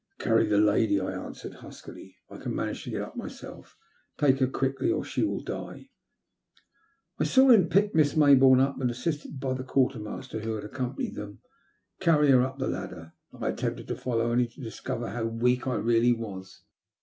[0.17, 3.77] "Carry the lady," I answered huskily; "I can manage to get up myself.
[4.17, 5.91] Take her quickly, or she will die.''
[7.19, 11.19] I saw him pick Miss Maybourne up, and, assisted by the quartermaster who had accompanied
[11.19, 11.99] him, 900 THE LUST OF HATB.
[11.99, 13.13] carry her up the ladder.
[13.39, 16.63] I attempted to follow, onlj to discover how weak I really was.